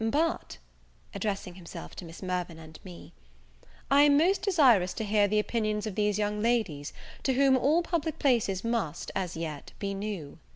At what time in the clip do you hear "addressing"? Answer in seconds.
1.13-1.53